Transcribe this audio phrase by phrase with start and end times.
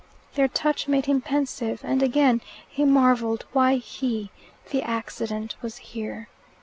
[0.33, 4.31] Their touch made him pensive, and again he marvelled why he,
[4.71, 6.27] the accident, was here.